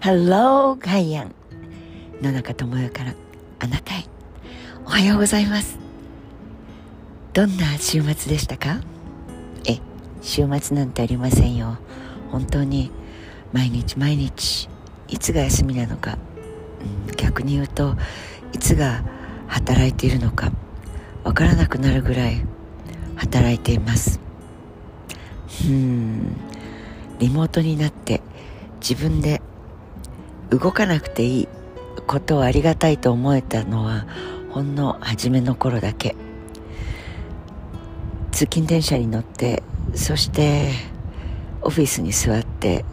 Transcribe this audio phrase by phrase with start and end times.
[0.00, 1.34] Hello, ガイアン
[2.22, 3.14] 野中智代から
[3.58, 4.04] あなたへ。
[4.86, 5.76] おはようございます。
[7.32, 8.80] どんな週末でしたか？
[9.68, 9.80] え
[10.22, 11.78] 週末なんてありませんよ。
[12.30, 12.92] 本当に
[13.52, 14.68] 毎日毎日
[15.08, 16.16] いつが休みなのか、
[17.08, 17.96] うん、逆に言うと
[18.52, 19.02] いつが
[19.48, 20.52] 働いているのか
[21.24, 22.44] わからなくなるぐらい
[23.16, 24.20] 働いています。
[25.64, 26.36] うん
[27.18, 28.22] リモートになって
[28.80, 29.42] 自分で
[30.50, 31.48] 動かなくていい
[32.06, 34.06] ことをありがたいと思えたのは
[34.50, 36.16] ほんの初めの頃だけ。
[38.32, 40.70] 通勤電車に乗ってそして
[41.60, 42.84] オフィスに座って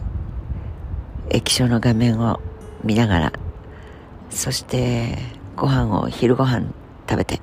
[1.30, 2.40] 液晶の画面を
[2.82, 3.32] 見ながら
[4.28, 5.18] そして
[5.54, 6.66] ご飯を昼ご飯
[7.08, 7.40] 食べて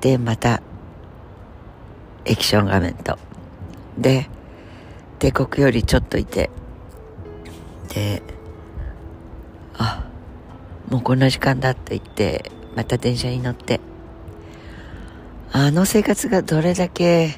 [0.00, 0.62] でまた
[2.24, 3.18] 液晶画面と。
[3.98, 4.28] で
[5.18, 6.50] 帝国よりちょっといて
[7.92, 8.22] で
[10.90, 13.80] もうこんな時間だって言ってまた電車に乗って
[15.52, 17.34] あの生活がどれだけ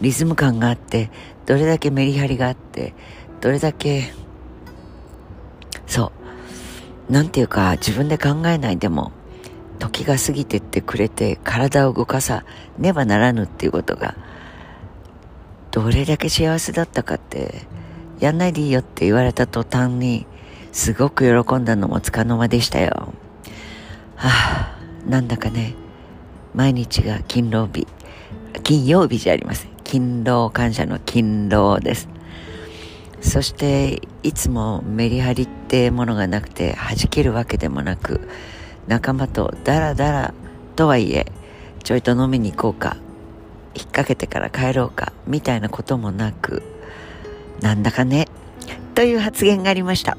[0.00, 1.10] リズム感があって
[1.46, 2.94] どれだけメリハリがあって
[3.40, 4.12] どれだけ
[5.86, 6.12] そ
[7.08, 9.12] うなんていうか自分で考えないでも
[9.78, 12.44] 時が過ぎてってくれて体を動かさ
[12.78, 14.14] ねばならぬっていうことが
[15.70, 17.66] どれだけ幸せだったかって
[18.20, 20.26] やんないでいいよって言われた途端に
[20.74, 23.14] すごく喜んだのもつかの間でしたよ。
[24.16, 25.74] はあなんだかね
[26.52, 27.86] 毎日が勤労日
[28.64, 29.70] 金曜日じゃありません。
[29.84, 32.08] 勤労感謝の勤労です。
[33.20, 38.28] そしていつもメリハリってものがなくて弾けるわけでもなく
[38.88, 40.34] 仲間とダラダラ
[40.74, 41.26] とはいえ
[41.84, 42.96] ちょいと飲みに行こうか
[43.76, 46.64] 引っ掛けてから帰ろうかみたいなこともなく
[47.60, 48.26] なんだかね
[48.96, 50.18] という発言がありました。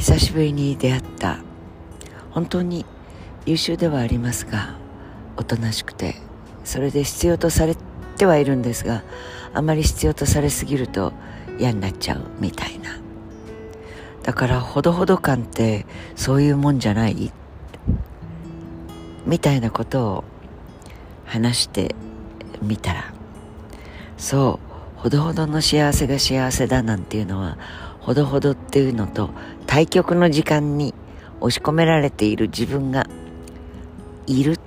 [0.00, 1.40] 久しぶりに出会った。
[2.30, 2.86] 本当に
[3.44, 4.74] 優秀ではありますが
[5.36, 6.16] おとなしくて。
[6.64, 7.76] それで必要とされ
[8.16, 9.02] てはいるんですが
[9.52, 11.12] あまり必要とされすぎると
[11.58, 12.98] 嫌になっちゃうみたいな。
[14.22, 15.84] だからほどほど感って
[16.16, 17.32] そういうもんじゃない？
[19.26, 20.24] みたいなことを
[21.26, 21.94] 話して
[22.62, 23.12] みたら
[24.16, 24.60] そ
[24.96, 27.58] うほどほどの幸せが幸せだなんていうのは
[28.00, 29.30] ほどほどっていうのと
[29.70, 30.94] 対局の時間に
[31.38, 33.06] 押し込められている自分が
[34.26, 34.58] いるっ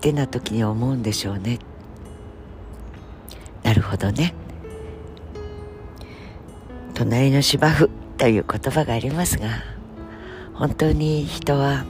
[0.00, 1.58] てな時に思うんでしょうね。
[3.62, 4.32] なるほどね。
[6.94, 9.48] 隣の芝生という言葉がありますが
[10.54, 11.84] 本当に人は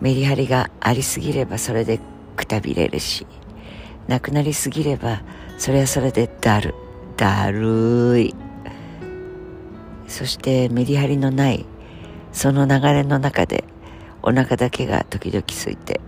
[0.00, 2.00] メリハリがありすぎればそれで
[2.34, 3.28] くたびれるし
[4.08, 5.22] なくなりすぎれば
[5.56, 6.74] それはそれでだる
[7.16, 8.43] だるい。
[10.08, 11.64] そしてメリハリのない
[12.32, 13.64] その流れの中で
[14.22, 16.00] お腹だけが時々空いて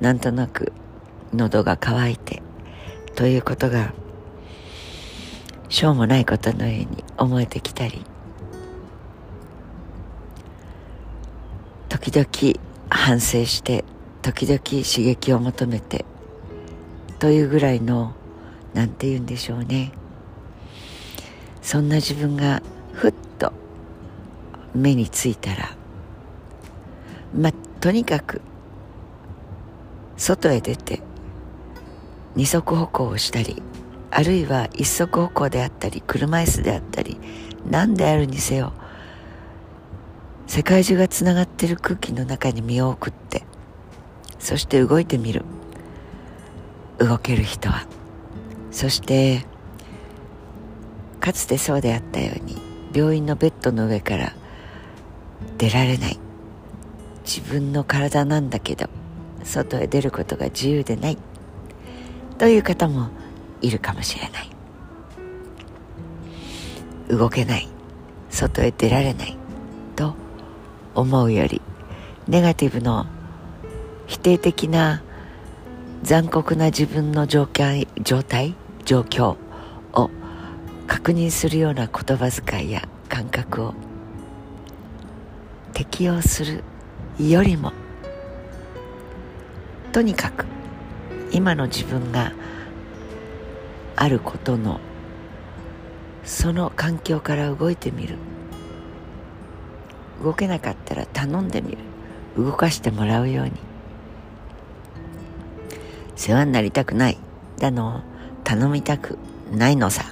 [0.00, 0.72] なんとなく
[1.32, 2.42] 喉が渇いて
[3.14, 3.92] ということが
[5.68, 8.04] しょうもないことのように思えてきたり
[11.88, 12.58] 時々
[12.90, 13.84] 反省して
[14.22, 16.04] 時々刺激を求めて
[17.18, 18.14] というぐらいの
[18.74, 19.92] なんて言うんでしょうね。
[21.62, 22.62] そんな自分が
[22.94, 23.52] ふっと
[24.74, 25.76] 目についたら
[27.36, 28.40] まあとにかく
[30.16, 31.00] 外へ出て
[32.34, 33.62] 二足歩行をしたり
[34.10, 37.18] あるいは一足歩行であったり車椅子であったり
[37.68, 38.72] 何であるにせよ
[40.46, 43.44] 世界中がつながっている空気の中に身を送って
[44.38, 45.42] そして動いてみる。
[46.98, 47.86] 動ける人は。
[48.70, 49.46] そして
[51.20, 52.56] かつてそうであったように
[52.94, 54.34] 病院のベッドの上から
[55.58, 56.18] 出られない。
[57.24, 58.86] 自分の体なんだけど
[59.42, 61.18] 外へ出ることが自由でない。
[62.38, 63.08] という方も
[63.60, 64.50] いるかもしれない。
[67.08, 67.68] 動けない。
[68.30, 69.36] 外へ出られない。
[69.96, 70.14] と
[70.94, 71.60] 思うより
[72.28, 73.06] ネガティブの
[74.06, 75.02] 否定的な
[76.02, 78.54] 残酷な自分の状態状態
[78.84, 79.36] 状況
[79.92, 80.10] を
[80.86, 83.74] 確認するような言葉遣いや感覚を。
[85.72, 86.64] 適用する
[87.20, 87.72] よりも
[89.92, 90.46] とにかく
[91.30, 92.32] 今の自分が
[93.94, 94.80] あることの
[96.24, 98.16] その環境から動いてみる。
[100.24, 101.78] 動けなかったら頼んでみる。
[102.36, 103.52] 動かしてもらうように。
[106.16, 107.18] 世話になりたくない。
[107.58, 108.02] だの
[108.42, 109.18] 頼みたく
[109.52, 110.04] ないのさ。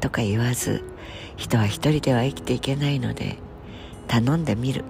[0.00, 0.91] とか言わず
[1.36, 3.38] 人は一人では生きていけないので
[4.08, 4.84] 頼んでみる。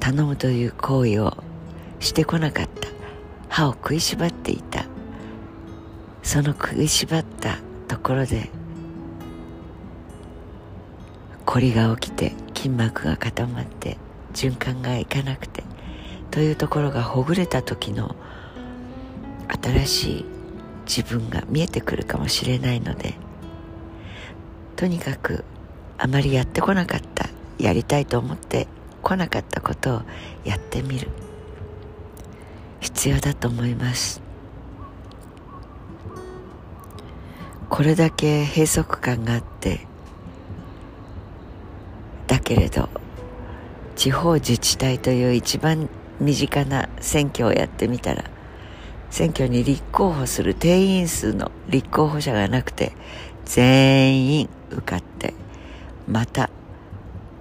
[0.00, 1.36] 頼むという行為を
[2.00, 2.88] してこなかった。
[3.48, 4.86] 歯を食いしばっていた。
[6.28, 7.56] その食いしばった
[7.88, 8.50] ところで
[11.46, 13.96] 凝りが起きて筋膜が固まって
[14.34, 15.64] 循環がいかなくて
[16.30, 18.14] というところがほぐれた時の
[19.62, 20.24] 新しい
[20.86, 23.14] 自分が見えてくるかもしれないので
[24.78, 25.44] とにかく
[25.98, 27.28] あまりやってこなかった
[27.58, 28.68] やりたいと思って
[29.02, 30.02] こなかったことを
[30.44, 31.08] やってみる。
[32.78, 34.22] 必要だと思います。
[37.68, 39.80] これだけ閉塞感があって
[42.28, 42.88] だけれど
[43.96, 45.88] 地方自治体という一番
[46.20, 48.24] 身近な選挙をやってみたら
[49.10, 52.92] 選挙に立候補する定員数の立候補者がなくて
[53.48, 55.32] 全員受かって
[56.06, 56.50] また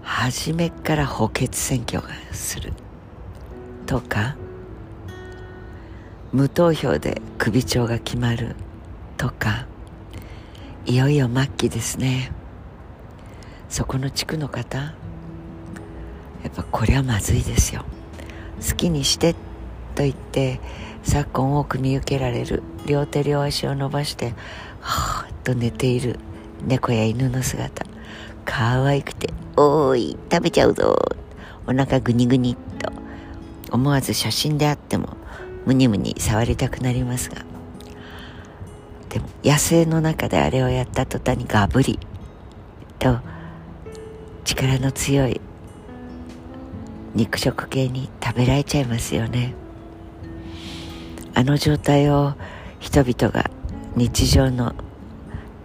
[0.01, 2.71] 初めから補欠選挙がする
[3.85, 4.37] とか
[6.31, 8.55] 無投票で首長が決まる
[9.17, 9.67] とか
[10.85, 12.31] いよいよ末期ですね。
[13.67, 14.93] そこの地区の方や
[16.47, 17.83] っぱこれはまずいですよ。
[18.65, 19.33] 好きにして
[19.95, 20.61] と言って
[21.03, 24.33] 昨今多く見受けられる両手両足を伸ばして
[24.79, 26.19] はーっと寝ている
[26.67, 27.85] 猫や犬の姿。
[28.43, 30.97] 可愛くて「おーい食べちゃうぞ」
[31.65, 32.91] お腹グニグニっと。
[33.71, 35.17] 思わず写真であっても
[35.65, 37.45] ムニムニ触りたくなりますが。
[39.09, 41.97] でも野生の中であれをやった途端にガブリ。
[42.99, 43.19] と
[44.43, 45.39] 力の強い
[47.13, 49.53] 肉食系に食べられちゃいますよね。
[51.33, 52.33] あの状態を
[52.79, 53.49] 人々が
[53.95, 54.73] 日常の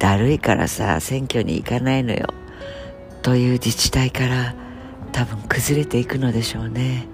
[0.02, 2.26] だるいからさ選挙に行かないのよ。
[3.22, 4.52] という自治体から
[5.12, 7.06] 多分崩れていくのでしょうね。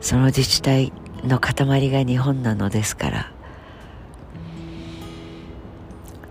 [0.00, 0.92] その自治体
[1.22, 3.32] の塊が日本なのですから。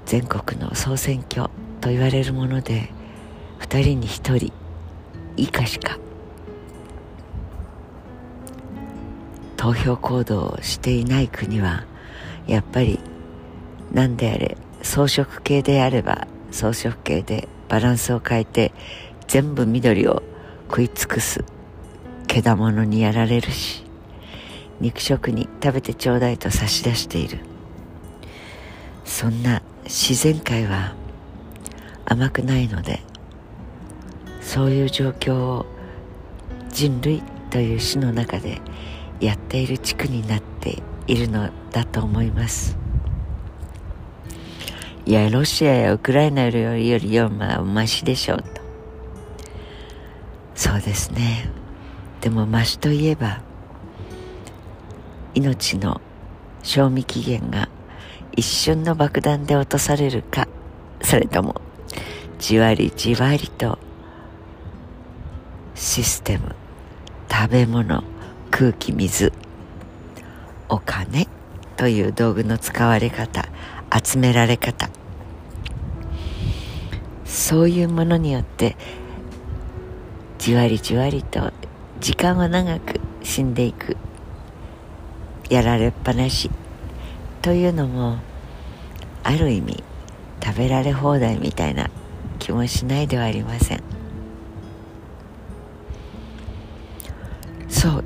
[0.05, 1.49] 全国の総選挙
[1.79, 2.91] と言われるもので
[3.61, 4.53] 2人に1人
[5.37, 5.97] 以下しか
[9.55, 11.85] 投票行動をしていない国は
[12.47, 12.99] やっぱり
[13.93, 18.71] 何であれ装飾系であれば装飾系でバランスを変えて
[19.27, 20.21] 全部緑を
[20.69, 21.43] 食い尽くす
[22.27, 23.83] けだものにやられるし
[24.79, 27.39] 肉食に食べてちょうだいと差し出している。
[29.05, 30.95] そんな自然界は
[32.05, 33.01] 甘くないので
[34.41, 35.65] そういう状況を
[36.69, 38.61] 人類という死の中で
[39.19, 42.82] やっている地区になっているのだと思います。
[45.05, 48.61] いやロシアやウクライナよりよりはまあマシでしょうと。
[50.55, 51.49] そうですね。
[52.21, 53.41] でもマシといえば
[55.35, 55.99] 命の
[56.61, 57.67] 賞味期限が
[58.31, 60.47] 一瞬の爆弾で落とされるか
[61.01, 61.61] それとも
[62.39, 63.77] じわりじわりと
[65.75, 66.55] システム
[67.29, 68.03] 食べ物
[68.51, 69.33] 空気水
[70.69, 71.27] お金
[71.75, 73.45] という道具の使われ方
[73.93, 74.89] 集められ方。
[77.25, 78.75] そういうものによって
[80.37, 81.51] じわりじわりと
[81.99, 83.97] 時間は長く死んでいく
[85.49, 86.49] やられっぱなし
[87.41, 88.17] というのも
[89.23, 89.83] ある意味
[90.43, 91.89] 食べられ放題みたいな
[92.39, 93.83] 気もしないではありません。
[97.67, 98.03] そう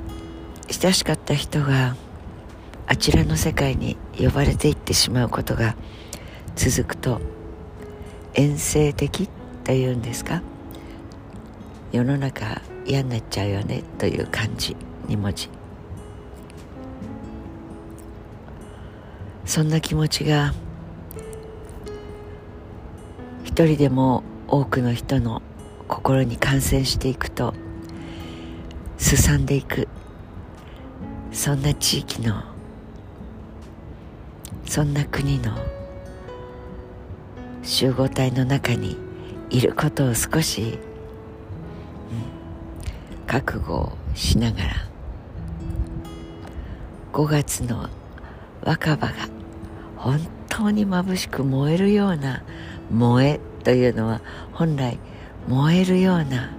[0.70, 1.96] 親しかった人が
[2.86, 5.76] あちらの世界に呼ばれていってしまうことが
[6.56, 7.20] 続くと
[8.34, 9.28] 遠征的
[9.64, 10.42] というんですか？
[11.92, 14.76] 世の中嫌になっちゃうよねという感じ
[15.08, 15.48] 2文字
[19.44, 20.52] そんな気持ちが
[23.44, 25.42] 一人でも多くの人の
[25.86, 27.54] 心に感染していくと
[28.98, 29.88] すさんでいく。
[31.30, 32.42] そんな地域の
[34.68, 35.56] そんな国の
[37.62, 38.98] 集合体の中に
[39.48, 40.78] いることを少し、
[43.22, 44.68] うん、覚悟しながら
[47.14, 47.88] 5月の
[48.62, 49.14] 若葉が
[49.96, 50.20] 本
[50.50, 52.42] 当に眩しく燃えるような
[52.92, 54.20] 燃えというのは
[54.52, 54.98] 本来
[55.48, 56.50] 燃えるような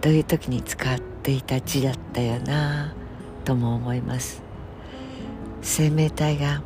[0.00, 2.92] という時に使っていた字だったよな
[3.44, 4.43] とも思います。
[5.64, 6.62] 生命体が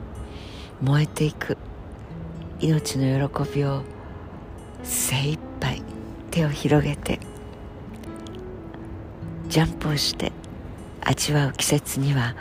[0.83, 1.57] 燃えていく。
[2.61, 3.83] 命の喜びを
[4.83, 5.81] 精一杯
[6.33, 7.21] 手を広げて
[9.49, 10.33] ジャンプをして
[11.01, 12.35] 味わう季節には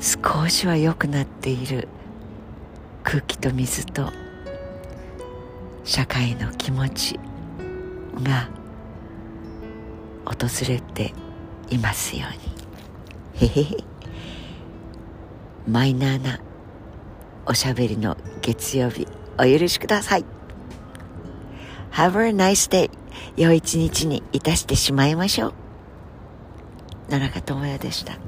[0.00, 1.88] 少しは良くなっている
[3.02, 4.12] 空気と水と
[5.84, 7.18] 社会の気持ち
[8.22, 8.50] が
[10.26, 11.14] 訪れて
[11.70, 13.46] いますように。
[13.46, 13.93] へへへ。
[15.66, 16.40] マイナーな
[17.46, 20.24] おしゃべりの月曜日お許しください。
[21.92, 22.90] Have a nice day
[23.36, 25.54] 良い一日にいたしてしまいましょう。
[27.10, 28.18] 野中智也でした。